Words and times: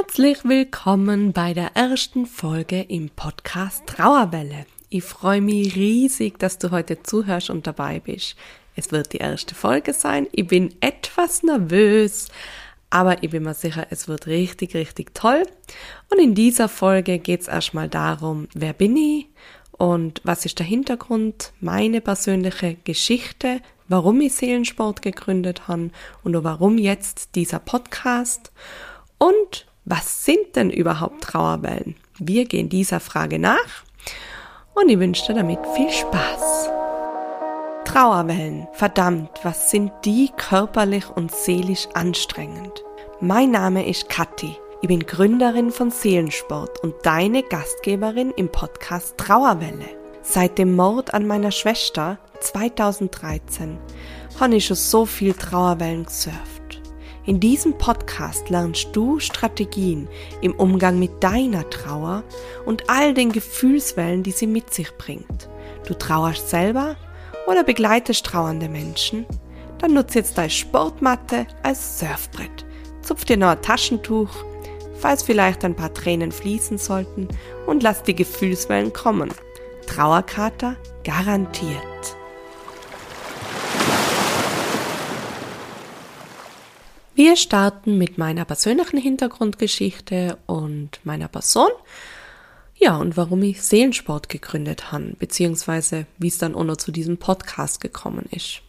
Herzlich 0.00 0.44
willkommen 0.44 1.32
bei 1.32 1.54
der 1.54 1.74
ersten 1.74 2.26
Folge 2.26 2.82
im 2.82 3.10
Podcast 3.10 3.84
Trauerwelle. 3.86 4.64
Ich 4.90 5.02
freue 5.02 5.40
mich 5.40 5.74
riesig, 5.74 6.38
dass 6.38 6.58
du 6.58 6.70
heute 6.70 7.02
zuhörst 7.02 7.50
und 7.50 7.66
dabei 7.66 7.98
bist. 7.98 8.36
Es 8.76 8.92
wird 8.92 9.12
die 9.12 9.16
erste 9.16 9.56
Folge 9.56 9.92
sein. 9.92 10.28
Ich 10.30 10.46
bin 10.46 10.72
etwas 10.80 11.42
nervös, 11.42 12.28
aber 12.90 13.24
ich 13.24 13.30
bin 13.30 13.42
mir 13.42 13.54
sicher, 13.54 13.88
es 13.90 14.06
wird 14.06 14.28
richtig, 14.28 14.76
richtig 14.76 15.16
toll. 15.16 15.42
Und 16.12 16.20
in 16.20 16.36
dieser 16.36 16.68
Folge 16.68 17.18
geht 17.18 17.40
es 17.40 17.48
erstmal 17.48 17.88
darum, 17.88 18.46
wer 18.54 18.74
bin 18.74 18.96
ich 18.96 19.26
und 19.72 20.20
was 20.22 20.44
ist 20.44 20.60
der 20.60 20.66
Hintergrund, 20.66 21.52
meine 21.60 22.00
persönliche 22.00 22.76
Geschichte, 22.84 23.60
warum 23.88 24.20
ich 24.20 24.34
Seelensport 24.34 25.02
gegründet 25.02 25.66
habe 25.66 25.90
und 26.22 26.44
warum 26.44 26.78
jetzt 26.78 27.34
dieser 27.34 27.58
Podcast. 27.58 28.52
Und 29.18 29.67
was 29.90 30.24
sind 30.24 30.54
denn 30.56 30.70
überhaupt 30.70 31.22
Trauerwellen? 31.22 31.96
Wir 32.18 32.44
gehen 32.44 32.68
dieser 32.68 33.00
Frage 33.00 33.38
nach 33.38 33.84
und 34.74 34.88
ich 34.88 34.98
wünsche 34.98 35.26
dir 35.26 35.34
damit 35.34 35.60
viel 35.74 35.90
Spaß. 35.90 36.68
Trauerwellen, 37.84 38.68
verdammt, 38.74 39.30
was 39.42 39.70
sind 39.70 39.90
die 40.04 40.30
körperlich 40.36 41.08
und 41.08 41.34
seelisch 41.34 41.88
anstrengend? 41.94 42.84
Mein 43.20 43.50
Name 43.50 43.88
ist 43.88 44.10
Kathi. 44.10 44.56
Ich 44.82 44.88
bin 44.88 45.00
Gründerin 45.00 45.70
von 45.70 45.90
Seelensport 45.90 46.82
und 46.84 46.94
deine 47.02 47.42
Gastgeberin 47.42 48.30
im 48.32 48.50
Podcast 48.52 49.16
Trauerwelle. 49.16 49.88
Seit 50.22 50.58
dem 50.58 50.76
Mord 50.76 51.14
an 51.14 51.26
meiner 51.26 51.50
Schwester 51.50 52.18
2013 52.40 53.78
habe 54.38 54.56
ich 54.56 54.66
schon 54.66 54.76
so 54.76 55.06
viel 55.06 55.32
Trauerwellen 55.32 56.04
gesurft. 56.04 56.57
In 57.28 57.40
diesem 57.40 57.76
Podcast 57.76 58.48
lernst 58.48 58.88
du 58.96 59.18
Strategien 59.18 60.08
im 60.40 60.54
Umgang 60.54 60.98
mit 60.98 61.22
deiner 61.22 61.68
Trauer 61.68 62.24
und 62.64 62.88
all 62.88 63.12
den 63.12 63.32
Gefühlswellen, 63.32 64.22
die 64.22 64.30
sie 64.30 64.46
mit 64.46 64.72
sich 64.72 64.96
bringt. 64.96 65.50
Du 65.86 65.92
trauerst 65.92 66.48
selber 66.48 66.96
oder 67.46 67.64
begleitest 67.64 68.24
trauernde 68.24 68.70
Menschen? 68.70 69.26
Dann 69.76 69.92
nutze 69.92 70.20
jetzt 70.20 70.38
deine 70.38 70.48
Sportmatte 70.48 71.46
als 71.62 71.98
Surfbrett. 71.98 72.64
Zupf 73.02 73.26
dir 73.26 73.36
noch 73.36 73.48
ein 73.48 73.60
Taschentuch, 73.60 74.30
falls 74.98 75.22
vielleicht 75.22 75.66
ein 75.66 75.76
paar 75.76 75.92
Tränen 75.92 76.32
fließen 76.32 76.78
sollten 76.78 77.28
und 77.66 77.82
lass 77.82 78.02
die 78.02 78.14
Gefühlswellen 78.14 78.94
kommen. 78.94 79.28
Trauerkater 79.86 80.76
garantiert. 81.04 82.17
Wir 87.18 87.34
starten 87.34 87.98
mit 87.98 88.16
meiner 88.16 88.44
persönlichen 88.44 88.96
Hintergrundgeschichte 88.96 90.38
und 90.46 91.00
meiner 91.02 91.26
Person. 91.26 91.72
Ja, 92.76 92.96
und 92.96 93.16
warum 93.16 93.42
ich 93.42 93.60
Seelensport 93.60 94.28
gegründet 94.28 94.92
habe, 94.92 95.16
beziehungsweise 95.18 96.06
wie 96.18 96.28
es 96.28 96.38
dann 96.38 96.54
auch 96.54 96.62
noch 96.62 96.76
zu 96.76 96.92
diesem 96.92 97.16
Podcast 97.16 97.80
gekommen 97.80 98.26
ist. 98.30 98.60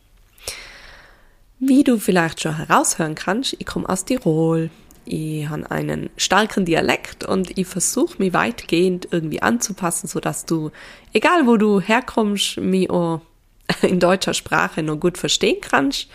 Wie 1.59 1.83
du 1.83 1.99
vielleicht 1.99 2.41
schon 2.41 2.57
heraushören 2.57 3.13
kannst, 3.13 3.55
ich 3.59 3.67
komme 3.67 3.87
aus 3.87 4.05
Tirol. 4.05 4.71
Ich 5.05 5.47
habe 5.47 5.69
einen 5.69 6.09
starken 6.17 6.65
Dialekt 6.65 7.25
und 7.25 7.55
ich 7.55 7.67
versuche 7.67 8.17
mich 8.17 8.33
weitgehend 8.33 9.09
irgendwie 9.11 9.43
anzupassen, 9.43 10.07
sodass 10.07 10.47
du, 10.47 10.71
egal 11.13 11.45
wo 11.45 11.57
du 11.57 11.81
herkommst, 11.81 12.57
mich 12.57 12.89
auch 12.89 13.21
in 13.83 13.99
deutscher 13.99 14.33
Sprache 14.33 14.81
noch 14.81 14.99
gut 14.99 15.19
verstehen 15.19 15.61
kannst. 15.61 16.07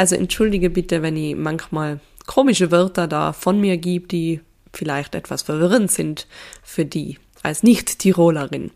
Also 0.00 0.16
entschuldige 0.16 0.70
bitte, 0.70 1.02
wenn 1.02 1.14
ich 1.14 1.36
manchmal 1.36 2.00
komische 2.26 2.70
Wörter 2.70 3.06
da 3.06 3.34
von 3.34 3.60
mir 3.60 3.76
gebe, 3.76 4.08
die 4.08 4.40
vielleicht 4.72 5.14
etwas 5.14 5.42
verwirrend 5.42 5.90
sind 5.90 6.26
für 6.62 6.86
die 6.86 7.18
als 7.42 7.62
Nicht-Tirolerin. 7.62 8.70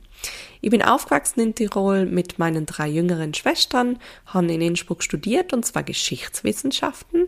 Ich 0.60 0.68
bin 0.68 0.82
aufgewachsen 0.82 1.40
in 1.40 1.54
Tirol 1.54 2.04
mit 2.04 2.38
meinen 2.38 2.66
drei 2.66 2.90
jüngeren 2.90 3.32
Schwestern, 3.32 4.00
habe 4.26 4.52
in 4.52 4.60
Innsbruck 4.60 5.02
studiert 5.02 5.54
und 5.54 5.64
zwar 5.64 5.82
Geschichtswissenschaften. 5.82 7.26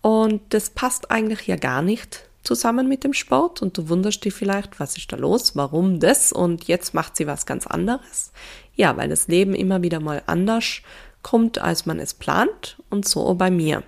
Und 0.00 0.40
das 0.48 0.70
passt 0.70 1.10
eigentlich 1.10 1.46
ja 1.46 1.56
gar 1.56 1.82
nicht 1.82 2.30
zusammen 2.44 2.88
mit 2.88 3.04
dem 3.04 3.12
Sport 3.12 3.60
und 3.60 3.76
du 3.76 3.90
wunderst 3.90 4.24
dich 4.24 4.32
vielleicht, 4.32 4.80
was 4.80 4.96
ist 4.96 5.12
da 5.12 5.16
los, 5.16 5.54
warum 5.54 6.00
das 6.00 6.32
und 6.32 6.64
jetzt 6.64 6.94
macht 6.94 7.14
sie 7.14 7.26
was 7.26 7.44
ganz 7.44 7.66
anderes. 7.66 8.32
Ja, 8.74 8.96
weil 8.96 9.10
das 9.10 9.28
Leben 9.28 9.54
immer 9.54 9.82
wieder 9.82 10.00
mal 10.00 10.22
anders 10.26 10.80
kommt, 11.22 11.58
als 11.58 11.86
man 11.86 11.98
es 12.00 12.14
plant 12.14 12.78
und 12.90 13.06
so 13.06 13.34
bei 13.34 13.50
mir. 13.50 13.82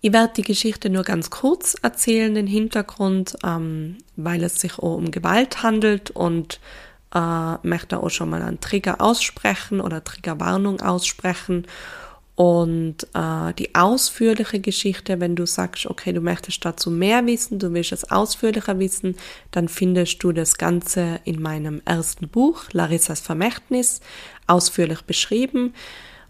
Ich 0.00 0.12
werde 0.12 0.34
die 0.36 0.42
Geschichte 0.42 0.90
nur 0.90 1.02
ganz 1.02 1.30
kurz 1.30 1.74
erzählen, 1.82 2.34
den 2.34 2.46
Hintergrund, 2.46 3.36
ähm, 3.44 3.98
weil 4.16 4.44
es 4.44 4.60
sich 4.60 4.78
auch 4.78 4.94
um 4.94 5.10
Gewalt 5.10 5.62
handelt 5.62 6.10
und 6.10 6.60
äh, 7.14 7.54
möchte 7.66 8.00
auch 8.00 8.10
schon 8.10 8.30
mal 8.30 8.42
einen 8.42 8.60
Trigger 8.60 9.00
aussprechen 9.00 9.80
oder 9.80 10.04
Triggerwarnung 10.04 10.80
aussprechen 10.80 11.66
und 12.38 12.98
äh, 13.14 13.52
die 13.54 13.74
ausführliche 13.74 14.60
Geschichte, 14.60 15.18
wenn 15.18 15.34
du 15.34 15.44
sagst, 15.44 15.86
okay, 15.86 16.12
du 16.12 16.20
möchtest 16.20 16.64
dazu 16.64 16.88
mehr 16.88 17.26
wissen, 17.26 17.58
du 17.58 17.72
willst 17.72 17.90
es 17.90 18.12
ausführlicher 18.12 18.78
wissen, 18.78 19.16
dann 19.50 19.66
findest 19.66 20.22
du 20.22 20.30
das 20.30 20.56
Ganze 20.56 21.18
in 21.24 21.42
meinem 21.42 21.82
ersten 21.84 22.28
Buch, 22.28 22.66
Larissas 22.70 23.18
Vermächtnis, 23.18 24.00
ausführlich 24.46 25.02
beschrieben. 25.02 25.74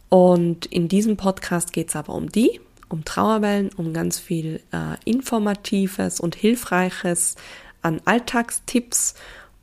Und 0.08 0.64
in 0.64 0.88
diesem 0.88 1.18
Podcast 1.18 1.74
geht 1.74 1.90
es 1.90 1.96
aber 1.96 2.14
um 2.14 2.32
die, 2.32 2.58
um 2.88 3.04
Trauerwellen, 3.04 3.68
um 3.76 3.92
ganz 3.92 4.18
viel 4.18 4.62
äh, 4.72 4.96
Informatives 5.04 6.20
und 6.20 6.34
Hilfreiches 6.34 7.34
an 7.82 8.00
Alltagstipps. 8.06 9.14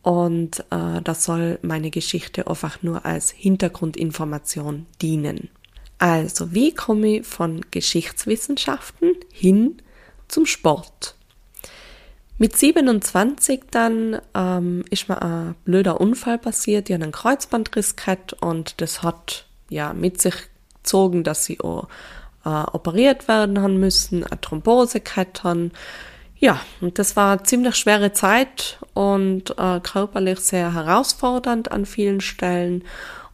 Und 0.04 0.60
äh, 0.70 1.02
das 1.04 1.24
soll 1.24 1.58
meine 1.64 1.90
Geschichte 1.90 2.46
einfach 2.46 2.84
nur 2.84 3.04
als 3.04 3.32
Hintergrundinformation 3.32 4.86
dienen. 5.02 5.50
Also, 5.98 6.54
wie 6.54 6.74
komme 6.74 7.20
ich 7.20 7.26
von 7.26 7.62
Geschichtswissenschaften 7.72 9.16
hin 9.32 9.82
zum 10.28 10.46
Sport? 10.46 11.16
Mit 12.38 12.58
27 12.58 13.62
dann 13.72 14.20
ähm, 14.34 14.84
ist 14.90 15.08
mir 15.08 15.22
ein 15.22 15.56
blöder 15.64 16.02
Unfall 16.02 16.38
passiert. 16.38 16.90
Ich 16.90 16.94
habe 16.94 17.04
einen 17.04 17.14
Kreuzbandriss 17.14 17.96
gehabt 17.96 18.34
und 18.34 18.82
das 18.82 19.04
hat 19.04 19.46
ja 19.70 19.94
mit 19.94 20.22
sich 20.22 20.36
gezogen, 20.84 21.24
dass 21.24 21.46
sie 21.46 21.62
auch 21.62 21.88
äh, 22.44 22.50
operiert 22.50 23.30
werden 23.30 23.62
haben 23.62 23.80
müssen, 23.80 24.26
eine 24.26 24.42
Thrombose 24.42 25.00
gehabt 25.00 25.44
haben. 25.46 25.72
Ja, 26.38 26.60
und 26.82 27.00
das 27.00 27.16
war 27.16 27.32
eine 27.32 27.44
ziemlich 27.44 27.76
schwere 27.76 28.12
Zeit 28.12 28.80
und 28.94 29.58
äh, 29.58 29.80
körperlich 29.80 30.40
sehr 30.40 30.74
herausfordernd 30.74 31.72
an 31.72 31.86
vielen 31.86 32.20
Stellen. 32.20 32.84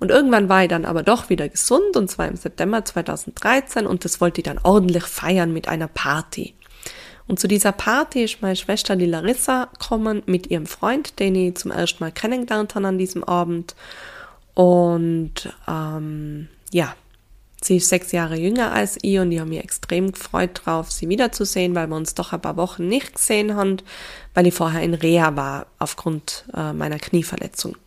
Und 0.02 0.10
irgendwann 0.10 0.50
war 0.50 0.64
ich 0.64 0.70
dann 0.70 0.86
aber 0.86 1.04
doch 1.04 1.30
wieder 1.30 1.48
gesund, 1.48 1.96
und 1.96 2.10
zwar 2.10 2.28
im 2.28 2.36
September 2.36 2.84
2013, 2.84 3.86
und 3.86 4.04
das 4.04 4.20
wollte 4.20 4.42
ich 4.42 4.46
dann 4.46 4.58
ordentlich 4.58 5.04
feiern 5.04 5.54
mit 5.54 5.68
einer 5.68 5.88
Party. 5.88 6.56
Und 7.28 7.40
zu 7.40 7.48
dieser 7.48 7.72
Party 7.72 8.24
ist 8.24 8.42
meine 8.42 8.56
Schwester, 8.56 8.96
die 8.96 9.06
Larissa, 9.06 9.66
gekommen 9.66 10.24
mit 10.26 10.48
ihrem 10.48 10.66
Freund, 10.66 11.20
den 11.20 11.36
ich 11.36 11.56
zum 11.56 11.70
ersten 11.70 12.04
Mal 12.04 12.12
kennengelernt 12.12 12.74
habe 12.74 12.88
an 12.88 12.98
diesem 12.98 13.24
Abend. 13.24 13.76
Und 14.56 15.56
ähm, 15.68 16.48
ja, 16.72 16.96
sie 17.62 17.78
ist 17.78 17.90
sechs 17.90 18.12
Jahre 18.12 18.38
jünger 18.38 18.72
als 18.72 18.98
ich 19.04 19.20
und 19.20 19.32
ich 19.32 19.40
habe 19.40 19.52
mich 19.52 19.64
extrem 19.64 20.14
gefreut 20.14 20.62
drauf, 20.66 20.92
sie 20.92 21.10
wiederzusehen, 21.10 21.76
weil 21.76 21.86
wir 21.86 21.96
uns 21.96 22.16
doch 22.16 22.34
ein 22.34 22.42
paar 22.42 22.58
Wochen 22.58 22.88
nicht 22.88 23.14
gesehen 23.14 23.56
haben, 23.56 23.78
weil 24.34 24.48
ich 24.48 24.56
vorher 24.56 24.82
in 24.82 24.96
Reha 24.96 25.36
war 25.36 25.68
aufgrund 25.78 26.46
äh, 26.56 26.74
meiner 26.74 26.98
Knieverletzung. 26.98 27.78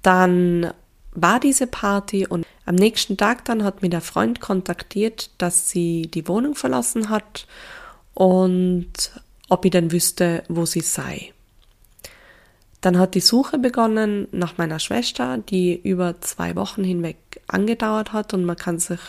Dann 0.00 0.72
war 1.14 1.40
diese 1.40 1.66
Party 1.66 2.26
und 2.26 2.46
am 2.66 2.74
nächsten 2.74 3.16
Tag 3.16 3.44
dann 3.44 3.64
hat 3.64 3.82
mir 3.82 3.90
der 3.90 4.00
Freund 4.00 4.40
kontaktiert, 4.40 5.30
dass 5.38 5.70
sie 5.70 6.02
die 6.02 6.26
Wohnung 6.28 6.54
verlassen 6.54 7.08
hat 7.10 7.46
und 8.14 9.12
ob 9.48 9.64
ich 9.64 9.70
denn 9.70 9.92
wüsste, 9.92 10.42
wo 10.48 10.64
sie 10.66 10.80
sei. 10.80 11.32
Dann 12.80 12.98
hat 12.98 13.14
die 13.14 13.20
Suche 13.20 13.58
begonnen 13.58 14.28
nach 14.30 14.58
meiner 14.58 14.78
Schwester, 14.78 15.38
die 15.38 15.74
über 15.74 16.20
zwei 16.20 16.54
Wochen 16.56 16.84
hinweg 16.84 17.16
angedauert 17.46 18.12
hat 18.12 18.34
und 18.34 18.44
man 18.44 18.56
kann 18.56 18.78
sich, 18.78 19.00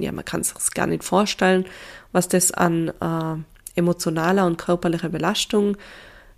ja, 0.00 0.12
man 0.12 0.24
kann 0.24 0.44
sich 0.44 0.56
gar 0.74 0.86
nicht 0.86 1.04
vorstellen, 1.04 1.64
was 2.12 2.28
das 2.28 2.52
an 2.52 2.88
äh, 3.00 3.78
emotionaler 3.78 4.46
und 4.46 4.58
körperlicher 4.58 5.08
Belastung 5.08 5.76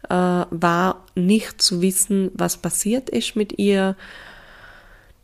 äh, 0.09 0.15
war, 0.15 1.05
nicht 1.15 1.61
zu 1.61 1.83
wissen, 1.83 2.31
was 2.35 2.57
passiert 2.57 3.11
ist 3.11 3.37
mit 3.37 3.59
ihr, 3.59 3.97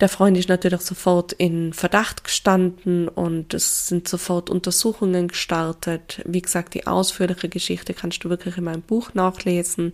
der 0.01 0.09
Freund 0.09 0.37
ist 0.37 0.49
natürlich 0.49 0.81
sofort 0.81 1.33
in 1.33 1.73
Verdacht 1.73 2.25
gestanden 2.25 3.09
und 3.09 3.55
es 3.55 3.87
sind 3.87 4.09
sofort 4.09 4.51
Untersuchungen 4.51 5.29
gestartet. 5.29 6.21
Wie 6.25 6.43
gesagt, 6.43 6.75
die 6.75 6.87
ausführliche 6.87 7.49
Geschichte 7.49 7.95
kannst 7.95 8.25
du 8.25 8.29
wirklich 8.29 8.57
in 8.57 8.65
meinem 8.65 8.83
Buch 8.83 9.15
nachlesen. 9.15 9.93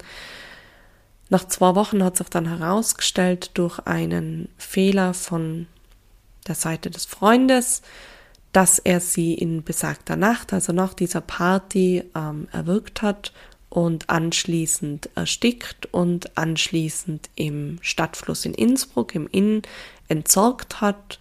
Nach 1.29 1.47
zwei 1.47 1.75
Wochen 1.75 2.03
hat 2.03 2.17
sich 2.17 2.29
dann 2.29 2.49
herausgestellt 2.49 3.51
durch 3.55 3.79
einen 3.81 4.49
Fehler 4.57 5.13
von 5.13 5.67
der 6.49 6.55
Seite 6.55 6.91
des 6.91 7.05
Freundes, 7.05 7.83
dass 8.53 8.79
er 8.79 9.01
sie 9.01 9.35
in 9.35 9.63
besagter 9.63 10.17
Nacht, 10.17 10.53
also 10.53 10.73
nach 10.73 10.95
dieser 10.95 11.21
Party, 11.21 12.03
ähm, 12.17 12.49
erwürgt 12.53 13.03
hat 13.03 13.33
und 13.71 14.11
anschließend 14.11 15.09
erstickt 15.15 15.87
und 15.93 16.37
anschließend 16.37 17.31
im 17.37 17.79
Stadtfluss 17.81 18.45
in 18.45 18.53
Innsbruck, 18.53 19.15
im 19.15 19.29
Inn, 19.29 19.63
entsorgt 20.09 20.81
hat. 20.81 21.19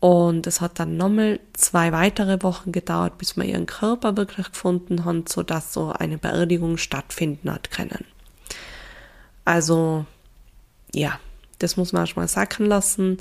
Und 0.00 0.46
es 0.46 0.60
hat 0.60 0.78
dann 0.78 0.96
nochmal 0.96 1.40
zwei 1.54 1.92
weitere 1.92 2.42
Wochen 2.42 2.72
gedauert, 2.72 3.16
bis 3.18 3.36
man 3.36 3.48
ihren 3.48 3.66
Körper 3.66 4.16
wirklich 4.16 4.50
gefunden 4.50 5.04
hat, 5.04 5.28
sodass 5.28 5.72
so 5.72 5.92
eine 5.92 6.18
Beerdigung 6.18 6.76
stattfinden 6.76 7.50
hat 7.50 7.70
können. 7.70 8.04
Also, 9.44 10.04
ja, 10.92 11.18
das 11.60 11.76
muss 11.76 11.92
man 11.92 12.02
erstmal 12.02 12.28
sacken 12.28 12.66
lassen. 12.66 13.18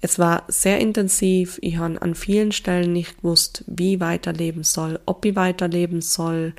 Es 0.00 0.18
war 0.18 0.44
sehr 0.48 0.80
intensiv. 0.80 1.58
Ich 1.62 1.76
habe 1.76 2.00
an 2.00 2.14
vielen 2.14 2.52
Stellen 2.52 2.92
nicht 2.92 3.18
gewusst, 3.18 3.64
wie 3.66 3.94
ich 3.94 4.00
weiterleben 4.00 4.64
soll, 4.64 4.98
ob 5.06 5.24
ich 5.24 5.36
weiterleben 5.36 6.00
soll. 6.00 6.54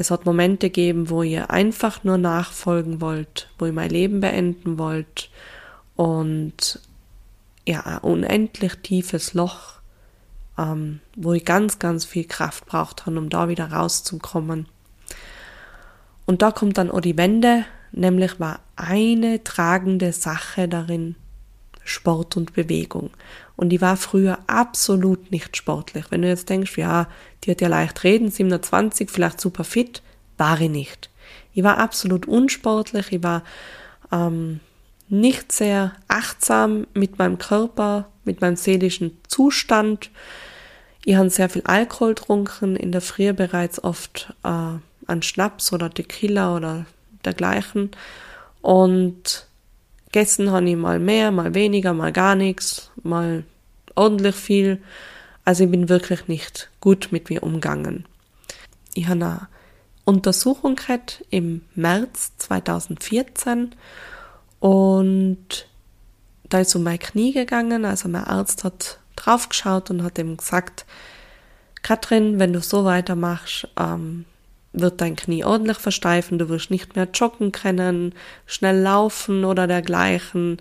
Es 0.00 0.10
hat 0.10 0.24
Momente 0.24 0.70
gegeben, 0.70 1.10
wo 1.10 1.22
ihr 1.22 1.50
einfach 1.50 2.04
nur 2.04 2.16
nachfolgen 2.16 3.00
wollt, 3.02 3.50
wo 3.58 3.66
ihr 3.66 3.72
mein 3.72 3.90
Leben 3.90 4.20
beenden 4.20 4.78
wollt 4.78 5.30
und 5.94 6.80
ja, 7.66 7.80
ein 7.80 7.98
unendlich 7.98 8.76
tiefes 8.76 9.34
Loch, 9.34 9.74
ähm, 10.56 11.00
wo 11.16 11.34
ich 11.34 11.44
ganz, 11.44 11.78
ganz 11.78 12.06
viel 12.06 12.24
Kraft 12.24 12.64
braucht 12.64 13.04
habe, 13.04 13.18
um 13.18 13.28
da 13.28 13.48
wieder 13.48 13.70
rauszukommen. 13.72 14.66
Und 16.24 16.40
da 16.40 16.50
kommt 16.50 16.78
dann 16.78 16.90
auch 16.90 17.00
die 17.00 17.18
Wende, 17.18 17.66
nämlich 17.92 18.40
war 18.40 18.60
eine 18.76 19.44
tragende 19.44 20.12
Sache 20.14 20.66
darin 20.66 21.16
Sport 21.84 22.38
und 22.38 22.54
Bewegung. 22.54 23.10
Und 23.60 23.68
die 23.68 23.82
war 23.82 23.98
früher 23.98 24.38
absolut 24.46 25.30
nicht 25.30 25.54
sportlich. 25.54 26.06
Wenn 26.08 26.22
du 26.22 26.28
jetzt 26.28 26.48
denkst, 26.48 26.78
ja, 26.78 27.08
die 27.44 27.50
hat 27.50 27.60
ja 27.60 27.68
leicht 27.68 28.04
reden, 28.04 28.30
27, 28.30 29.10
vielleicht 29.10 29.38
super 29.38 29.64
fit, 29.64 30.00
war 30.38 30.58
ich 30.58 30.70
nicht. 30.70 31.10
Ich 31.52 31.62
war 31.62 31.76
absolut 31.76 32.26
unsportlich, 32.26 33.12
ich 33.12 33.22
war 33.22 33.42
ähm, 34.10 34.60
nicht 35.10 35.52
sehr 35.52 35.92
achtsam 36.08 36.86
mit 36.94 37.18
meinem 37.18 37.36
Körper, 37.36 38.08
mit 38.24 38.40
meinem 38.40 38.56
seelischen 38.56 39.18
Zustand. 39.28 40.10
Ich 41.04 41.16
habe 41.16 41.28
sehr 41.28 41.50
viel 41.50 41.64
Alkohol 41.66 42.14
getrunken, 42.14 42.76
in 42.76 42.92
der 42.92 43.02
Früh 43.02 43.34
bereits 43.34 43.84
oft 43.84 44.32
äh, 44.42 44.48
an 44.48 45.22
Schnaps 45.22 45.70
oder 45.74 45.92
Tequila 45.92 46.56
oder 46.56 46.86
dergleichen. 47.26 47.90
Und 48.62 49.49
gegessen 50.12 50.50
habe 50.50 50.68
ich 50.68 50.76
mal 50.76 50.98
mehr, 50.98 51.30
mal 51.30 51.54
weniger, 51.54 51.94
mal 51.94 52.12
gar 52.12 52.34
nichts, 52.34 52.90
mal 53.02 53.44
ordentlich 53.94 54.34
viel. 54.34 54.82
Also 55.44 55.64
ich 55.64 55.70
bin 55.70 55.88
wirklich 55.88 56.28
nicht 56.28 56.70
gut 56.80 57.08
mit 57.10 57.30
mir 57.30 57.42
umgegangen. 57.42 58.04
Ich 58.94 59.06
habe 59.06 59.24
eine 59.24 59.48
Untersuchung 60.04 60.76
gehabt 60.76 61.24
im 61.30 61.62
März 61.74 62.32
2014 62.38 63.74
und 64.58 65.66
da 66.48 66.60
ist 66.60 66.74
um 66.74 66.82
mein 66.82 66.98
Knie 66.98 67.32
gegangen. 67.32 67.84
Also 67.84 68.08
mein 68.08 68.24
Arzt 68.24 68.64
hat 68.64 68.98
draufgeschaut 69.16 69.90
und 69.90 70.02
hat 70.02 70.18
ihm 70.18 70.36
gesagt, 70.36 70.84
Katrin, 71.82 72.38
wenn 72.38 72.52
du 72.52 72.60
so 72.60 72.84
weitermachst, 72.84 73.68
ähm, 73.78 74.24
wird 74.72 75.00
dein 75.00 75.16
Knie 75.16 75.44
ordentlich 75.44 75.78
versteifen, 75.78 76.38
du 76.38 76.48
wirst 76.48 76.70
nicht 76.70 76.94
mehr 76.96 77.08
joggen 77.12 77.52
können, 77.52 78.14
schnell 78.46 78.80
laufen 78.80 79.44
oder 79.44 79.66
dergleichen, 79.66 80.58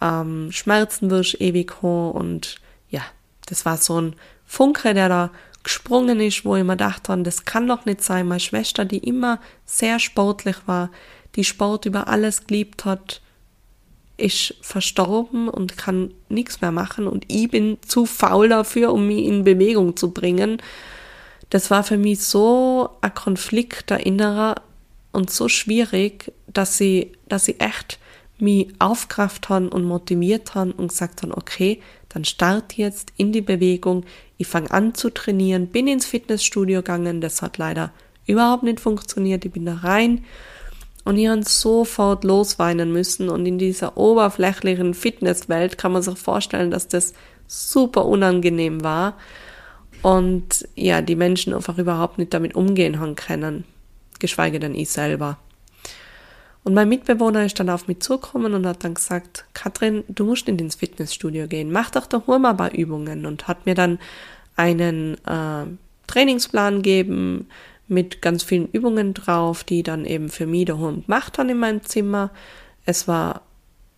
ähm, 0.00 0.50
Schmerzen 0.50 1.10
wirst 1.10 1.40
ewig 1.40 1.82
hoch 1.82 2.14
und 2.14 2.56
ja, 2.88 3.02
das 3.46 3.64
war 3.66 3.76
so 3.76 4.00
ein 4.00 4.16
Funke, 4.46 4.94
der 4.94 5.08
da 5.08 5.30
gesprungen 5.62 6.20
ist, 6.20 6.44
wo 6.44 6.56
ich 6.56 6.64
mir 6.64 6.76
dachte, 6.76 7.16
das 7.18 7.44
kann 7.44 7.68
doch 7.68 7.84
nicht 7.84 8.02
sein. 8.02 8.26
Meine 8.26 8.40
Schwester, 8.40 8.86
die 8.86 8.98
immer 8.98 9.38
sehr 9.66 9.98
sportlich 9.98 10.56
war, 10.66 10.90
die 11.36 11.44
Sport 11.44 11.84
über 11.84 12.08
alles 12.08 12.46
geliebt 12.46 12.86
hat, 12.86 13.20
ist 14.16 14.54
verstorben 14.62 15.48
und 15.48 15.76
kann 15.76 16.12
nichts 16.28 16.60
mehr 16.60 16.72
machen 16.72 17.06
und 17.06 17.24
ich 17.28 17.50
bin 17.50 17.78
zu 17.86 18.04
faul 18.06 18.48
dafür, 18.48 18.92
um 18.92 19.06
mich 19.06 19.24
in 19.24 19.44
Bewegung 19.44 19.96
zu 19.96 20.12
bringen 20.12 20.60
das 21.50 21.70
war 21.70 21.82
für 21.82 21.98
mich 21.98 22.22
so 22.22 22.90
ein 23.00 23.14
Konflikt 23.14 23.90
der 23.90 24.06
Innerer 24.06 24.62
und 25.12 25.30
so 25.30 25.48
schwierig, 25.48 26.32
dass 26.46 26.78
sie, 26.78 27.12
dass 27.28 27.44
sie 27.44 27.58
echt 27.58 27.98
mich 28.38 28.68
aufkraft 28.78 29.48
haben 29.48 29.68
und 29.68 29.84
motiviert 29.84 30.54
haben 30.54 30.72
und 30.72 30.88
gesagt 30.88 31.22
haben, 31.22 31.32
okay, 31.32 31.80
dann 32.08 32.24
start 32.24 32.74
jetzt 32.74 33.12
in 33.16 33.32
die 33.32 33.42
Bewegung, 33.42 34.04
ich 34.38 34.46
fange 34.46 34.70
an 34.70 34.94
zu 34.94 35.10
trainieren, 35.10 35.66
bin 35.66 35.88
ins 35.88 36.06
Fitnessstudio 36.06 36.78
gegangen, 36.78 37.20
das 37.20 37.42
hat 37.42 37.58
leider 37.58 37.92
überhaupt 38.26 38.62
nicht 38.62 38.80
funktioniert, 38.80 39.44
ich 39.44 39.52
bin 39.52 39.66
da 39.66 39.74
rein. 39.74 40.24
Und 41.04 41.16
ich 41.16 41.28
habe 41.28 41.42
sofort 41.42 42.24
losweinen 42.24 42.92
müssen. 42.92 43.30
Und 43.30 43.46
in 43.46 43.58
dieser 43.58 43.96
oberflächlichen 43.96 44.92
Fitnesswelt 44.92 45.78
kann 45.78 45.92
man 45.92 46.02
sich 46.02 46.18
vorstellen, 46.18 46.70
dass 46.70 46.88
das 46.88 47.14
super 47.46 48.04
unangenehm 48.04 48.84
war 48.84 49.16
und 50.02 50.68
ja, 50.74 51.02
die 51.02 51.16
Menschen 51.16 51.54
einfach 51.54 51.78
überhaupt 51.78 52.18
nicht 52.18 52.32
damit 52.34 52.54
umgehen 52.54 53.00
haben 53.00 53.16
können, 53.16 53.64
geschweige 54.18 54.58
denn 54.60 54.74
ich 54.74 54.90
selber. 54.90 55.38
Und 56.62 56.74
mein 56.74 56.88
Mitbewohner 56.88 57.44
ist 57.44 57.58
dann 57.58 57.70
auf 57.70 57.88
mich 57.88 58.00
zugekommen 58.00 58.52
und 58.52 58.66
hat 58.66 58.84
dann 58.84 58.94
gesagt, 58.94 59.46
Katrin, 59.54 60.04
du 60.08 60.24
musst 60.24 60.46
in 60.48 60.58
ins 60.58 60.74
Fitnessstudio 60.74 61.46
gehen, 61.46 61.72
mach 61.72 61.90
doch 61.90 62.06
da 62.06 62.22
mal 62.26 62.50
ein 62.50 62.56
paar 62.56 62.74
Übungen 62.74 63.24
und 63.24 63.48
hat 63.48 63.64
mir 63.64 63.74
dann 63.74 63.98
einen 64.56 65.14
äh, 65.26 65.64
Trainingsplan 66.06 66.82
gegeben 66.82 67.48
mit 67.88 68.20
ganz 68.20 68.42
vielen 68.42 68.68
Übungen 68.68 69.14
drauf, 69.14 69.64
die 69.64 69.82
dann 69.82 70.04
eben 70.04 70.28
für 70.28 70.46
mich 70.46 70.66
daheim 70.66 71.02
gemacht 71.02 71.38
haben 71.38 71.48
in 71.48 71.58
meinem 71.58 71.82
Zimmer. 71.82 72.30
Es 72.84 73.08
war 73.08 73.42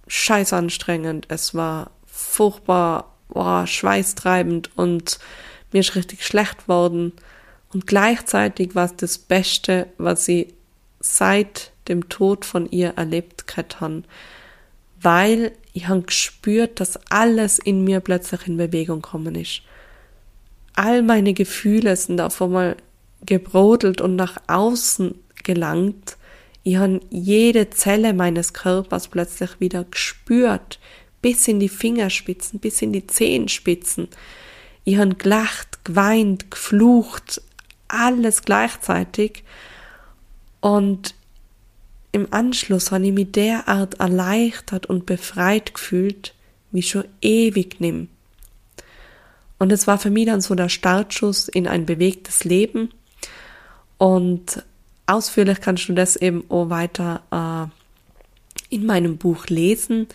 scheiß 0.06 0.52
anstrengend, 0.52 1.26
es 1.28 1.54
war 1.54 1.90
furchtbar, 2.06 3.16
boah, 3.28 3.66
schweißtreibend 3.66 4.70
und 4.76 5.18
mir 5.72 5.80
ist 5.80 5.94
richtig 5.94 6.24
schlecht 6.24 6.68
worden 6.68 7.12
und 7.72 7.86
gleichzeitig 7.86 8.74
war 8.74 8.86
es 8.86 8.96
das 8.96 9.18
Beste, 9.18 9.88
was 9.98 10.28
ich 10.28 10.52
seit 11.00 11.72
dem 11.88 12.08
Tod 12.08 12.44
von 12.44 12.70
ihr 12.70 12.94
erlebt 12.96 13.44
habe, 13.80 14.02
weil 15.00 15.52
ich 15.72 15.88
habe 15.88 16.02
gespürt, 16.02 16.80
dass 16.80 16.98
alles 17.10 17.58
in 17.58 17.82
mir 17.84 18.00
plötzlich 18.00 18.46
in 18.46 18.56
Bewegung 18.56 19.02
gekommen 19.02 19.34
ist. 19.34 19.62
All 20.74 21.02
meine 21.02 21.34
Gefühle 21.34 21.96
sind 21.96 22.20
auf 22.20 22.40
einmal 22.40 22.76
gebrodelt 23.24 24.00
und 24.00 24.16
nach 24.16 24.36
außen 24.46 25.14
gelangt. 25.42 26.16
Ich 26.62 26.76
habe 26.76 27.00
jede 27.10 27.70
Zelle 27.70 28.12
meines 28.14 28.52
Körpers 28.52 29.08
plötzlich 29.08 29.60
wieder 29.60 29.84
gespürt, 29.84 30.78
bis 31.20 31.48
in 31.48 31.60
die 31.60 31.68
Fingerspitzen, 31.68 32.60
bis 32.60 32.82
in 32.82 32.92
die 32.92 33.06
Zehenspitzen. 33.06 34.08
Ich 34.84 34.96
habe 34.98 35.14
gelacht, 35.14 35.71
geweint, 35.84 36.50
geflucht, 36.50 37.42
alles 37.88 38.42
gleichzeitig. 38.42 39.44
Und 40.60 41.14
im 42.12 42.28
Anschluss 42.32 42.92
habe 42.92 43.06
ich 43.06 43.12
mich 43.12 43.32
derart 43.32 44.00
erleichtert 44.00 44.86
und 44.86 45.06
befreit 45.06 45.74
gefühlt, 45.74 46.34
wie 46.70 46.82
schon 46.82 47.04
ewig 47.20 47.80
nimm. 47.80 48.08
Und 49.58 49.70
es 49.72 49.86
war 49.86 49.98
für 49.98 50.10
mich 50.10 50.26
dann 50.26 50.40
so 50.40 50.54
der 50.54 50.68
Startschuss 50.68 51.48
in 51.48 51.68
ein 51.68 51.86
bewegtes 51.86 52.44
Leben. 52.44 52.90
Und 53.96 54.62
ausführlich 55.06 55.60
kannst 55.60 55.88
du 55.88 55.92
das 55.92 56.16
eben 56.16 56.44
auch 56.48 56.68
weiter 56.68 57.22
äh, 57.30 58.74
in 58.74 58.84
meinem 58.84 59.18
Buch 59.18 59.46
lesen. 59.46 60.08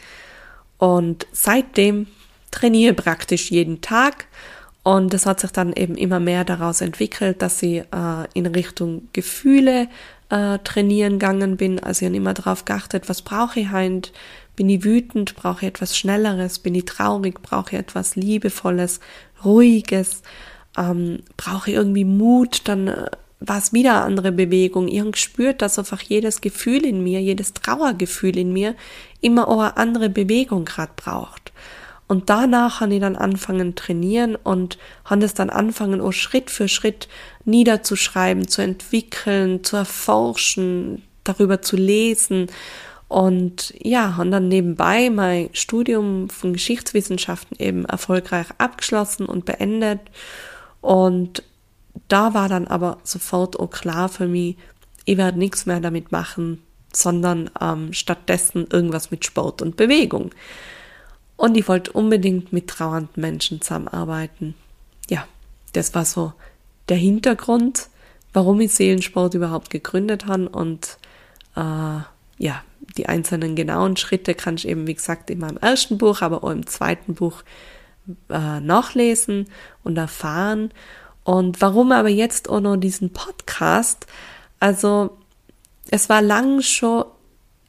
Und 0.77 1.27
seitdem 1.31 2.07
trainiere 2.51 2.93
praktisch 2.93 3.49
jeden 3.49 3.81
Tag 3.81 4.25
und 4.87 5.13
es 5.13 5.25
hat 5.25 5.41
sich 5.41 5.51
dann 5.51 5.73
eben 5.73 5.95
immer 5.95 6.21
mehr 6.21 6.45
daraus 6.45 6.79
entwickelt, 6.79 7.41
dass 7.41 7.61
ich 7.61 7.79
äh, 7.79 8.27
in 8.33 8.45
Richtung 8.45 9.09
Gefühle 9.11 9.89
äh, 10.29 10.59
trainieren 10.59 11.19
gegangen 11.19 11.57
bin. 11.57 11.83
Also 11.83 12.05
ich 12.05 12.07
habe 12.07 12.15
immer 12.15 12.33
darauf 12.33 12.63
geachtet, 12.63 13.09
was 13.09 13.21
brauche 13.21 13.59
ich 13.59 13.69
heint? 13.69 14.13
Bin 14.55 14.69
ich 14.69 14.85
wütend? 14.85 15.35
Brauche 15.35 15.65
ich 15.65 15.67
etwas 15.67 15.97
Schnelleres? 15.97 16.59
Bin 16.59 16.73
ich 16.73 16.85
traurig? 16.85 17.41
Brauche 17.41 17.71
ich 17.73 17.79
etwas 17.79 18.15
Liebevolles, 18.15 19.01
Ruhiges? 19.43 20.21
Ähm, 20.77 21.19
brauche 21.35 21.69
ich 21.69 21.75
irgendwie 21.75 22.05
Mut? 22.05 22.61
Dann 22.63 22.87
äh, 22.87 23.07
war 23.41 23.57
es 23.57 23.73
wieder 23.73 23.91
eine 23.91 24.03
andere 24.03 24.31
Bewegung. 24.31 24.87
Ich 24.87 25.01
habe 25.01 25.11
gespürt, 25.11 25.61
dass 25.61 25.77
einfach 25.77 26.01
jedes 26.01 26.39
Gefühl 26.39 26.85
in 26.85 27.03
mir, 27.03 27.19
jedes 27.19 27.53
Trauergefühl 27.53 28.37
in 28.37 28.53
mir 28.53 28.73
immer 29.19 29.49
auch 29.49 29.59
eine 29.59 29.75
andere 29.75 30.09
Bewegung 30.09 30.63
gerade 30.63 30.93
braucht. 30.95 31.51
Und 32.07 32.29
danach 32.29 32.81
habe 32.81 32.95
ich 32.95 33.01
dann 33.01 33.17
anfangen 33.17 33.75
trainieren 33.75 34.35
und 34.35 34.77
habe 35.05 35.25
es 35.25 35.33
dann 35.33 35.49
anfangen, 35.49 36.01
auch 36.01 36.13
Schritt 36.13 36.49
für 36.51 36.69
Schritt 36.69 37.09
niederzuschreiben, 37.45 38.47
zu 38.47 38.61
entwickeln, 38.61 39.63
zu 39.63 39.75
erforschen, 39.75 41.03
darüber 41.25 41.61
zu 41.61 41.75
lesen 41.75 42.47
Und 43.09 43.73
ja, 43.81 44.17
und 44.19 44.31
dann 44.31 44.49
nebenbei 44.49 45.09
mein 45.09 45.49
Studium 45.53 46.29
von 46.29 46.53
Geschichtswissenschaften 46.53 47.57
eben 47.59 47.85
erfolgreich 47.85 48.47
abgeschlossen 48.57 49.25
und 49.27 49.45
beendet. 49.45 50.01
Und 50.81 51.43
da 52.09 52.33
war 52.33 52.49
dann 52.49 52.67
aber 52.67 52.99
sofort 53.03 53.59
auch 53.59 53.69
klar 53.69 54.09
für 54.09 54.27
mich, 54.27 54.57
ich 55.05 55.17
werde 55.17 55.39
nichts 55.39 55.65
mehr 55.65 55.79
damit 55.79 56.11
machen, 56.11 56.63
sondern 56.93 57.49
ähm, 57.61 57.93
stattdessen 57.93 58.67
irgendwas 58.71 59.11
mit 59.11 59.25
Sport 59.25 59.61
und 59.61 59.77
Bewegung. 59.77 60.31
Und 61.37 61.55
ich 61.55 61.67
wollte 61.67 61.91
unbedingt 61.91 62.51
mit 62.51 62.67
trauernden 62.67 63.21
Menschen 63.21 63.61
zusammenarbeiten. 63.61 64.55
Ja, 65.09 65.27
das 65.73 65.93
war 65.93 66.03
so 66.03 66.33
der 66.89 66.97
Hintergrund, 66.97 67.87
warum 68.33 68.59
ich 68.59 68.73
Seelensport 68.73 69.35
überhaupt 69.35 69.69
gegründet 69.69 70.25
habe. 70.25 70.49
Und 70.49 70.97
äh, 71.55 71.59
ja, 71.59 72.63
die 72.97 73.07
einzelnen 73.07 73.55
genauen 73.55 73.97
Schritte 73.97 74.33
kann 74.33 74.55
ich 74.55 74.67
eben, 74.67 74.87
wie 74.87 74.95
gesagt, 74.95 75.29
in 75.29 75.39
meinem 75.39 75.57
ersten 75.57 75.97
Buch, 75.97 76.21
aber 76.21 76.43
auch 76.43 76.49
im 76.49 76.65
zweiten 76.65 77.13
Buch 77.13 77.43
äh, 78.29 78.59
nachlesen 78.59 79.47
und 79.83 79.97
erfahren. 79.97 80.71
Und 81.23 81.61
warum 81.61 81.91
aber 81.91 82.09
jetzt 82.09 82.49
auch 82.49 82.61
noch 82.61 82.77
diesen 82.77 83.11
Podcast? 83.11 84.07
Also, 84.59 85.17
es 85.91 86.09
war 86.09 86.21
lang 86.21 86.61
schon 86.61 87.05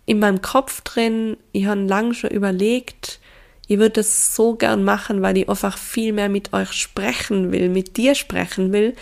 in 0.07 0.21
meinem 0.21 0.41
Kopf 0.41 0.81
drin, 0.81 1.37
ich 1.53 1.67
habe 1.67 1.83
lang 1.83 2.15
schon 2.15 2.31
überlegt, 2.31 3.21
ich 3.69 3.79
würde 3.79 4.01
es 4.01 4.35
so 4.35 4.55
gern 4.55 4.83
machen, 4.83 5.21
weil 5.21 5.37
ich 5.37 5.49
einfach 5.49 5.77
viel 5.77 6.15
mehr 6.15 6.31
mit 6.31 6.55
euch 6.55 6.73
sprechen 6.73 7.53
will, 7.53 7.69
mit 7.69 7.99
dir 7.99 8.15
sprechen 8.15 8.73
will. 8.73 8.97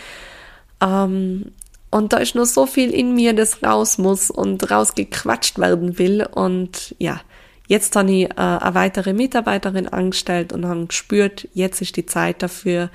Ähm, 0.81 1.53
und 1.89 2.11
da 2.11 2.17
ist 2.17 2.35
nur 2.35 2.45
so 2.45 2.65
viel 2.65 2.93
in 2.93 3.15
mir, 3.15 3.33
das 3.33 3.63
raus 3.63 3.97
muss 3.97 4.29
und 4.29 4.69
rausgequatscht 4.69 5.57
werden 5.57 5.97
will. 5.97 6.27
Und 6.29 6.93
ja, 6.99 7.21
jetzt 7.67 7.95
habe 7.95 8.11
ich 8.11 8.23
äh, 8.25 8.33
eine 8.35 8.75
weitere 8.75 9.13
Mitarbeiterin 9.13 9.87
angestellt 9.87 10.51
und 10.51 10.65
habe 10.65 10.87
gespürt, 10.87 11.47
jetzt 11.53 11.81
ist 11.81 11.95
die 11.95 12.05
Zeit 12.05 12.43
dafür. 12.43 12.89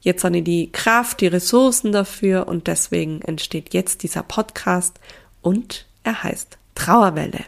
Jetzt 0.00 0.24
habe 0.24 0.38
ich 0.38 0.44
die 0.44 0.72
Kraft, 0.72 1.20
die 1.20 1.28
Ressourcen 1.28 1.92
dafür 1.92 2.48
und 2.48 2.66
deswegen 2.66 3.22
entsteht 3.22 3.72
jetzt 3.72 4.02
dieser 4.02 4.24
Podcast 4.24 4.98
und 5.40 5.86
er 6.02 6.24
heißt 6.24 6.58
Trauerwelle. 6.74 7.44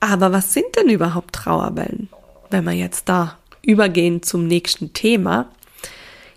Aber 0.00 0.32
was 0.32 0.52
sind 0.52 0.66
denn 0.76 0.90
überhaupt 0.90 1.34
Trauerwellen? 1.34 2.10
Wenn 2.50 2.64
wir 2.64 2.72
jetzt 2.72 3.08
da 3.08 3.38
übergehen 3.62 4.22
zum 4.22 4.46
nächsten 4.46 4.92
Thema. 4.92 5.50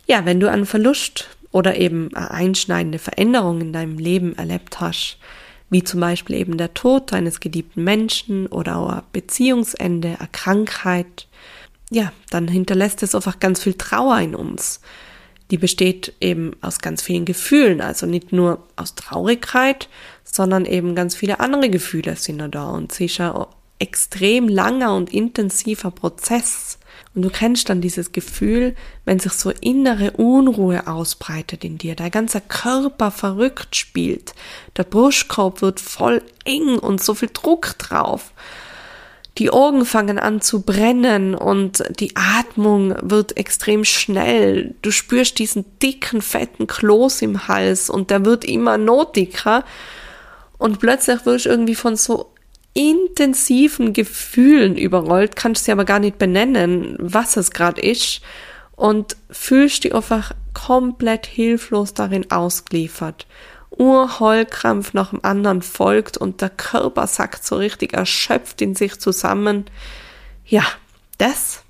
Ja, 0.07 0.25
wenn 0.25 0.39
du 0.39 0.49
einen 0.49 0.65
Verlust 0.65 1.29
oder 1.51 1.77
eben 1.77 2.13
eine 2.13 2.31
einschneidende 2.31 2.99
Veränderung 2.99 3.61
in 3.61 3.73
deinem 3.73 3.97
Leben 3.97 4.35
erlebt 4.37 4.79
hast, 4.79 5.17
wie 5.69 5.83
zum 5.83 5.99
Beispiel 5.99 6.35
eben 6.35 6.57
der 6.57 6.73
Tod 6.73 7.13
eines 7.13 7.39
geliebten 7.39 7.83
Menschen 7.83 8.47
oder 8.47 8.77
auch 8.77 8.89
ein 8.89 9.01
Beziehungsende, 9.11 10.17
eine 10.19 10.29
Krankheit, 10.31 11.27
ja, 11.89 12.11
dann 12.29 12.47
hinterlässt 12.47 13.03
es 13.03 13.15
einfach 13.15 13.39
ganz 13.39 13.61
viel 13.63 13.75
Trauer 13.75 14.19
in 14.19 14.35
uns. 14.35 14.81
Die 15.51 15.57
besteht 15.57 16.13
eben 16.19 16.55
aus 16.61 16.79
ganz 16.79 17.01
vielen 17.01 17.25
Gefühlen, 17.25 17.81
also 17.81 18.05
nicht 18.05 18.31
nur 18.31 18.63
aus 18.75 18.95
Traurigkeit, 18.95 19.89
sondern 20.23 20.65
eben 20.65 20.95
ganz 20.95 21.15
viele 21.15 21.39
andere 21.39 21.69
Gefühle 21.69 22.15
sind 22.15 22.39
da 22.53 22.69
und 22.69 22.91
sicher 22.91 23.49
extrem 23.83 24.47
langer 24.47 24.95
und 24.95 25.13
intensiver 25.13 25.91
Prozess. 25.91 26.79
Und 27.13 27.21
du 27.21 27.29
kennst 27.29 27.67
dann 27.67 27.81
dieses 27.81 28.13
Gefühl, 28.13 28.75
wenn 29.03 29.19
sich 29.19 29.33
so 29.33 29.51
innere 29.51 30.11
Unruhe 30.11 30.87
ausbreitet 30.87 31.65
in 31.65 31.77
dir, 31.77 31.95
dein 31.95 32.09
ganzer 32.09 32.39
Körper 32.39 33.11
verrückt 33.11 33.75
spielt, 33.75 34.33
der 34.77 34.85
Brustkorb 34.85 35.61
wird 35.61 35.81
voll 35.81 36.23
eng 36.45 36.79
und 36.79 37.03
so 37.03 37.13
viel 37.13 37.29
Druck 37.31 37.77
drauf. 37.77 38.31
Die 39.37 39.49
Augen 39.49 39.85
fangen 39.85 40.17
an 40.17 40.41
zu 40.41 40.61
brennen 40.61 41.35
und 41.35 41.83
die 41.99 42.15
Atmung 42.15 42.95
wird 43.01 43.35
extrem 43.35 43.83
schnell. 43.83 44.75
Du 44.81 44.91
spürst 44.91 45.39
diesen 45.39 45.65
dicken, 45.79 46.21
fetten 46.21 46.67
Kloß 46.67 47.21
im 47.23 47.47
Hals 47.47 47.89
und 47.89 48.11
der 48.11 48.23
wird 48.25 48.45
immer 48.45 48.77
notiger. 48.77 49.65
Und 50.57 50.79
plötzlich 50.79 51.25
wirst 51.25 51.45
du 51.45 51.49
irgendwie 51.49 51.75
von 51.75 51.95
so 51.95 52.32
intensiven 52.73 53.93
Gefühlen 53.93 54.77
überrollt, 54.77 55.35
kannst 55.35 55.65
sie 55.65 55.71
aber 55.71 55.85
gar 55.85 55.99
nicht 55.99 56.17
benennen, 56.17 56.95
was 56.99 57.37
es 57.37 57.51
gerade 57.51 57.81
ist 57.81 58.21
und 58.75 59.15
fühlst 59.29 59.83
dich 59.83 59.93
einfach 59.93 60.33
komplett 60.53 61.25
hilflos 61.25 61.93
darin 61.93 62.31
ausgeliefert. 62.31 63.27
Urheulkrampf 63.69 64.93
nach 64.93 65.11
dem 65.11 65.23
anderen 65.23 65.61
folgt 65.61 66.17
und 66.17 66.41
der 66.41 66.49
Körper 66.49 67.07
sackt 67.07 67.45
so 67.45 67.57
richtig 67.57 67.93
erschöpft 67.93 68.61
in 68.61 68.75
sich 68.75 68.99
zusammen. 68.99 69.65
Ja, 70.45 70.63
das 71.17 71.63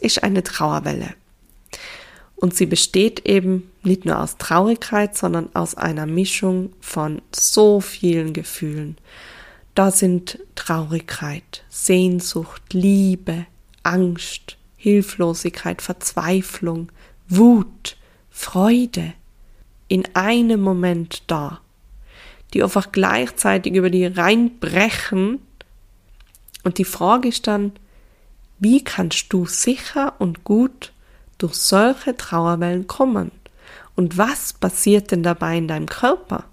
ist 0.00 0.22
eine 0.22 0.42
Trauerwelle. 0.42 1.14
Und 2.36 2.56
sie 2.56 2.66
besteht 2.66 3.26
eben 3.26 3.70
nicht 3.82 4.04
nur 4.04 4.18
aus 4.18 4.36
Traurigkeit, 4.36 5.16
sondern 5.16 5.48
aus 5.54 5.76
einer 5.76 6.06
Mischung 6.06 6.72
von 6.80 7.22
so 7.32 7.80
vielen 7.80 8.32
Gefühlen. 8.32 8.96
Da 9.74 9.90
sind 9.90 10.38
Traurigkeit, 10.54 11.64
Sehnsucht, 11.70 12.74
Liebe, 12.74 13.46
Angst, 13.82 14.58
Hilflosigkeit, 14.76 15.80
Verzweiflung, 15.80 16.92
Wut, 17.28 17.96
Freude 18.30 19.14
in 19.88 20.04
einem 20.14 20.60
Moment 20.60 21.22
da, 21.26 21.60
die 22.52 22.62
einfach 22.62 22.92
gleichzeitig 22.92 23.74
über 23.74 23.88
die 23.88 24.06
reinbrechen. 24.06 25.40
Und 26.64 26.78
die 26.78 26.84
Frage 26.84 27.28
ist 27.28 27.46
dann, 27.46 27.72
wie 28.58 28.84
kannst 28.84 29.32
du 29.32 29.46
sicher 29.46 30.14
und 30.18 30.44
gut 30.44 30.92
durch 31.38 31.54
solche 31.54 32.16
Trauerwellen 32.16 32.86
kommen? 32.86 33.30
Und 33.96 34.18
was 34.18 34.52
passiert 34.52 35.10
denn 35.10 35.22
dabei 35.22 35.56
in 35.56 35.68
deinem 35.68 35.88
Körper? 35.88 36.44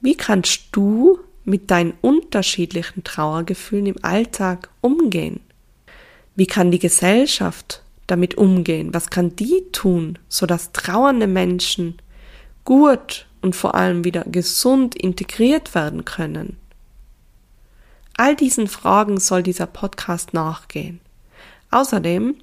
Wie 0.00 0.14
kannst 0.14 0.68
du 0.72 1.20
mit 1.48 1.70
deinen 1.70 1.94
unterschiedlichen 2.02 3.04
Trauergefühlen 3.04 3.86
im 3.86 4.04
Alltag 4.04 4.68
umgehen? 4.80 5.40
Wie 6.36 6.46
kann 6.46 6.70
die 6.70 6.78
Gesellschaft 6.78 7.82
damit 8.06 8.36
umgehen? 8.36 8.94
Was 8.94 9.10
kann 9.10 9.34
die 9.34 9.64
tun, 9.72 10.18
sodass 10.28 10.72
trauernde 10.72 11.26
Menschen 11.26 11.98
gut 12.64 13.26
und 13.40 13.56
vor 13.56 13.74
allem 13.74 14.04
wieder 14.04 14.24
gesund 14.24 14.94
integriert 14.94 15.74
werden 15.74 16.04
können? 16.04 16.58
All 18.16 18.36
diesen 18.36 18.66
Fragen 18.66 19.18
soll 19.18 19.42
dieser 19.42 19.66
Podcast 19.66 20.34
nachgehen. 20.34 21.00
Außerdem 21.70 22.34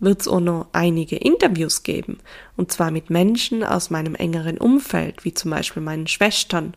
wird 0.00 0.20
es 0.20 0.28
auch 0.28 0.40
noch 0.40 0.66
einige 0.72 1.16
Interviews 1.16 1.84
geben, 1.84 2.18
und 2.56 2.72
zwar 2.72 2.90
mit 2.90 3.08
Menschen 3.08 3.62
aus 3.62 3.88
meinem 3.88 4.16
engeren 4.16 4.58
Umfeld, 4.58 5.24
wie 5.24 5.32
zum 5.32 5.52
Beispiel 5.52 5.82
meinen 5.82 6.08
Schwestern 6.08 6.74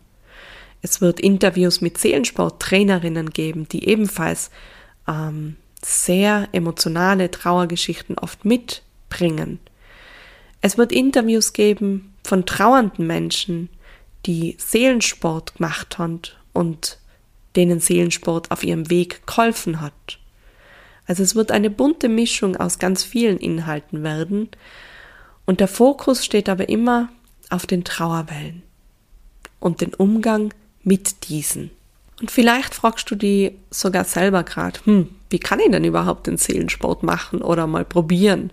es 0.82 1.02
wird 1.02 1.20
Interviews 1.20 1.82
mit 1.82 1.98
Seelensporttrainerinnen 1.98 3.32
geben, 3.32 3.68
die 3.70 3.88
ebenfalls 3.88 4.52
ähm, 5.08 5.56
sehr 5.84 6.50
emotionale 6.52 7.30
Trauergeschichten 7.32 8.18
oft 8.18 8.46
mitbringen. 8.46 9.60
Es 10.62 10.78
wird 10.78 10.92
Interviews 10.92 11.54
geben 11.54 12.14
von 12.24 12.46
trauernden 12.46 13.06
Menschen, 13.06 13.70
die 14.26 14.56
Seelensport 14.58 15.56
gemacht 15.56 15.98
haben 15.98 16.22
und 16.54 16.98
denen 17.56 17.80
Seelensport 17.80 18.52
auf 18.52 18.64
ihrem 18.64 18.90
Weg 18.90 19.26
geholfen 19.28 19.82
hat. 19.82 20.20
Also 21.08 21.22
es 21.22 21.36
wird 21.36 21.52
eine 21.52 21.70
bunte 21.70 22.10
Mischung 22.10 22.56
aus 22.56 22.80
ganz 22.80 23.04
vielen 23.04 23.38
Inhalten 23.38 24.04
werden 24.04 24.50
und 25.46 25.60
der 25.60 25.68
Fokus 25.68 26.26
steht 26.26 26.50
aber 26.50 26.68
immer 26.68 27.10
auf 27.50 27.68
den 27.68 27.84
Trauerwellen 27.84 28.64
und 29.60 29.82
den 29.82 29.94
Umgang 29.94 30.52
mit 30.86 31.28
diesen. 31.28 31.72
Und 32.22 32.32
vielleicht 32.32 32.74
fragst 32.74 33.12
du 33.12 33.16
die 33.16 33.52
sogar 33.70 34.06
selber 34.06 34.44
gerade, 34.44 34.80
hm, 34.86 35.10
wie 35.30 35.40
kann 35.40 35.60
ich 35.60 35.70
denn 35.70 35.84
überhaupt 35.84 36.28
den 36.28 36.38
Seelensport 36.38 37.04
machen 37.04 37.42
oder 37.42 37.68
mal 37.68 37.84
probieren? 37.84 38.52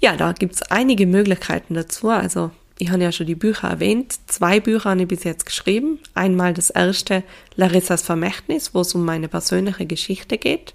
Ja, 0.00 0.16
da 0.16 0.32
gibt's 0.32 0.62
einige 0.62 1.06
Möglichkeiten 1.06 1.74
dazu. 1.74 2.10
Also 2.10 2.50
ich 2.78 2.90
habe 2.90 3.02
ja 3.02 3.12
schon 3.12 3.26
die 3.28 3.36
Bücher 3.36 3.68
erwähnt. 3.68 4.14
Zwei 4.26 4.60
Bücher 4.60 4.90
habe 4.90 5.02
ich 5.02 5.08
bis 5.08 5.24
jetzt 5.24 5.46
geschrieben. 5.46 6.00
Einmal 6.14 6.52
das 6.52 6.68
erste, 6.68 7.22
Larissas 7.54 8.02
Vermächtnis, 8.02 8.74
wo 8.74 8.80
es 8.80 8.94
um 8.94 9.04
meine 9.04 9.28
persönliche 9.28 9.86
Geschichte 9.86 10.36
geht. 10.36 10.74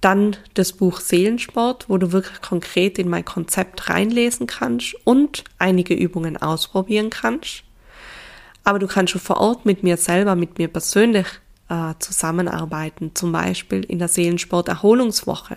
Dann 0.00 0.36
das 0.54 0.72
Buch 0.72 1.00
Seelensport, 1.00 1.88
wo 1.88 1.98
du 1.98 2.12
wirklich 2.12 2.40
konkret 2.40 2.98
in 2.98 3.08
mein 3.08 3.24
Konzept 3.24 3.88
reinlesen 3.88 4.46
kannst 4.46 4.94
und 5.04 5.44
einige 5.58 5.94
Übungen 5.94 6.36
ausprobieren 6.36 7.10
kannst 7.10 7.63
aber 8.64 8.78
du 8.78 8.86
kannst 8.86 9.12
schon 9.12 9.20
vor 9.20 9.36
Ort 9.36 9.66
mit 9.66 9.82
mir 9.82 9.96
selber, 9.96 10.34
mit 10.34 10.58
mir 10.58 10.68
persönlich 10.68 11.26
äh, 11.68 11.94
zusammenarbeiten, 11.98 13.12
zum 13.14 13.32
Beispiel 13.32 13.84
in 13.84 13.98
der 13.98 14.08
Seelensport-Erholungswoche, 14.08 15.56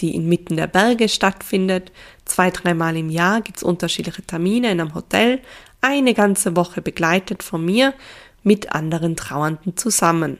die 0.00 0.14
inmitten 0.14 0.56
der 0.56 0.66
Berge 0.66 1.08
stattfindet. 1.08 1.92
Zwei, 2.24 2.50
dreimal 2.50 2.96
im 2.96 3.10
Jahr 3.10 3.40
gibt's 3.40 3.62
unterschiedliche 3.62 4.22
Termine 4.22 4.70
in 4.72 4.80
einem 4.80 4.94
Hotel, 4.94 5.40
eine 5.80 6.14
ganze 6.14 6.56
Woche 6.56 6.82
begleitet 6.82 7.42
von 7.42 7.64
mir 7.64 7.94
mit 8.42 8.72
anderen 8.72 9.16
Trauernden 9.16 9.76
zusammen. 9.76 10.38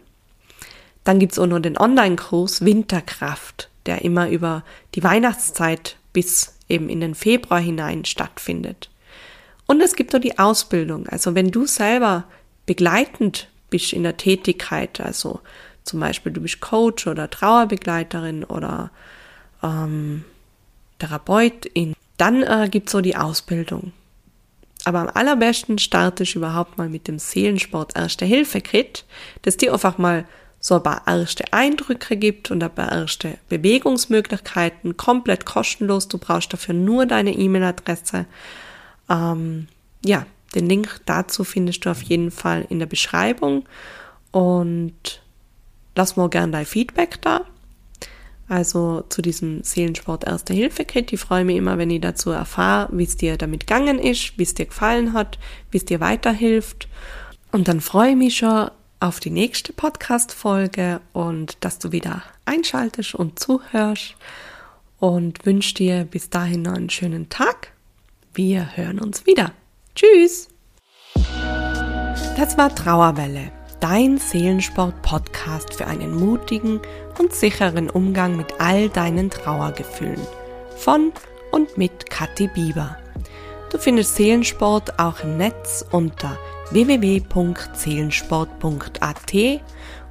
Dann 1.05 1.21
gibt's 1.21 1.39
auch 1.39 1.47
noch 1.47 1.61
den 1.61 1.79
Online-Kurs 1.79 2.65
Winterkraft, 2.65 3.71
der 3.87 4.03
immer 4.03 4.29
über 4.29 4.65
die 4.97 5.05
Weihnachtszeit 5.05 5.97
bis 6.13 6.57
eben 6.69 6.89
in 6.89 7.01
den 7.01 7.15
Februar 7.15 7.61
hinein 7.61 8.05
stattfindet. 8.05 8.91
Und 9.67 9.81
es 9.81 9.95
gibt 9.95 10.13
noch 10.13 10.21
die 10.21 10.39
Ausbildung. 10.39 11.09
Also 11.09 11.35
wenn 11.35 11.51
du 11.51 11.67
selber 11.67 12.25
begleitend 12.67 13.49
bist 13.71 13.93
in 13.93 14.03
der 14.03 14.17
Tätigkeit, 14.17 15.01
also 15.01 15.41
zum 15.85 16.01
Beispiel 16.01 16.33
du 16.33 16.41
bist 16.41 16.61
Coach 16.61 17.07
oder 17.07 17.31
Trauerbegleiterin 17.31 18.45
oder 18.45 18.91
ähm, 19.63 20.25
Therapeutin, 20.99 21.95
dann 22.17 22.43
äh, 22.43 22.69
gibt's 22.71 22.93
so 22.93 23.01
die 23.01 23.17
Ausbildung. 23.17 23.93
Aber 24.85 25.01
am 25.01 25.09
allerbesten 25.09 25.79
startest 25.79 26.35
du 26.35 26.39
überhaupt 26.39 26.79
mal 26.79 26.89
mit 26.89 27.09
dem 27.09 27.19
Seelensport 27.19 27.97
Erste-Hilfe-Kit, 27.97 29.05
das 29.43 29.57
dir 29.57 29.73
einfach 29.73 29.99
mal 29.99 30.27
so 30.61 30.77
ein 30.77 30.83
paar 30.83 31.03
erste 31.07 31.53
Eindrücke 31.53 32.17
gibt 32.17 32.51
und 32.51 32.63
ein 32.63 32.75
paar 32.75 32.93
erste 32.93 33.39
Bewegungsmöglichkeiten, 33.49 34.97
komplett 34.97 35.45
kostenlos. 35.45 36.09
Du 36.09 36.19
brauchst 36.19 36.53
dafür 36.53 36.75
nur 36.75 37.07
deine 37.07 37.33
E-Mail-Adresse. 37.33 38.27
Ähm, 39.09 39.69
ja, 40.05 40.27
den 40.55 40.69
Link 40.69 41.01
dazu 41.07 41.45
findest 41.45 41.85
du 41.85 41.91
auf 41.91 42.03
jeden 42.03 42.31
Fall 42.31 42.67
in 42.69 42.79
der 42.79 42.87
Beschreibung 42.87 43.65
und 44.31 45.23
lass 45.95 46.17
mir 46.17 46.29
gerne 46.29 46.53
dein 46.53 46.67
Feedback 46.67 47.21
da. 47.23 47.43
Also 48.49 49.03
zu 49.09 49.23
diesem 49.23 49.65
Seelensport 49.65 50.25
Erste 50.25 50.55
Hilfe 50.55 50.85
Kit. 50.85 51.13
Ich 51.13 51.21
freue 51.21 51.45
mich 51.45 51.57
immer, 51.57 51.79
wenn 51.79 51.91
ich 51.91 52.01
dazu 52.01 52.31
erfahre, 52.31 52.89
wie 52.93 53.03
es 53.03 53.17
dir 53.17 53.37
damit 53.37 53.67
gegangen 53.67 53.99
ist, 53.99 54.39
wie 54.39 54.45
es 54.45 54.55
dir 54.55 54.67
gefallen 54.67 55.13
hat, 55.15 55.39
wie 55.71 55.79
es 55.79 55.85
dir 55.85 56.01
weiterhilft. 56.01 56.89
Und 57.51 57.67
dann 57.67 57.81
freue 57.81 58.11
ich 58.11 58.17
mich 58.17 58.37
schon 58.37 58.71
auf 59.01 59.21
die 59.21 59.31
nächste 59.31 59.73
Podcast-Folge 59.73 61.01
und 61.13 61.59
dass 61.65 61.79
du 61.79 61.93
wieder 61.93 62.23
einschaltest 62.45 63.15
und 63.15 63.39
zuhörst 63.39 64.15
und 64.99 65.45
wünsche 65.45 65.75
dir 65.75 66.05
bis 66.05 66.31
dahin 66.31 66.63
noch 66.63 66.75
einen 66.75 66.91
schönen 66.91 67.29
Tag. 67.29 67.76
Wir 68.37 68.77
hören 68.77 68.99
uns 68.99 69.25
wieder. 69.25 69.53
Tschüss! 69.95 70.49
Das 72.37 72.59
war 72.59 72.75
Trauerwelle 72.75 73.51
dein 73.81 74.19
Seelensport-Podcast 74.19 75.73
für 75.73 75.87
einen 75.87 76.15
mutigen 76.15 76.81
und 77.19 77.33
sicheren 77.33 77.89
Umgang 77.89 78.37
mit 78.37 78.61
all 78.61 78.91
deinen 78.91 79.31
Trauergefühlen. 79.31 80.21
Von 80.77 81.13
und 81.51 81.79
mit 81.79 82.11
Kathi 82.11 82.49
Bieber. 82.49 82.99
Du 83.71 83.79
findest 83.79 84.17
Seelensport 84.17 84.99
auch 84.99 85.21
im 85.21 85.39
Netz 85.39 85.87
unter 85.91 86.37
www.seelensport.at 86.73 89.33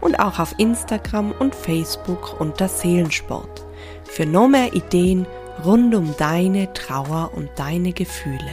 und 0.02 0.20
auch 0.20 0.40
auf 0.40 0.56
Instagram 0.58 1.32
und 1.32 1.54
Facebook 1.54 2.42
unter 2.42 2.70
Seelensport. 2.70 3.64
Für 4.04 4.26
noch 4.26 4.48
mehr 4.48 4.74
Ideen 4.74 5.28
rund 5.64 5.96
um 5.96 6.16
deine 6.18 6.74
Trauer 6.74 7.32
und 7.34 7.50
deine 7.56 7.94
Gefühle. 7.94 8.52